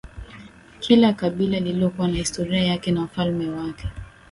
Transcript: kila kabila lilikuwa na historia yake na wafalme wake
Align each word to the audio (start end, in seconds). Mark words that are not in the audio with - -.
kila 0.79 1.13
kabila 1.13 1.59
lilikuwa 1.59 2.07
na 2.07 2.17
historia 2.17 2.63
yake 2.63 2.91
na 2.91 3.01
wafalme 3.01 3.49
wake 3.49 3.87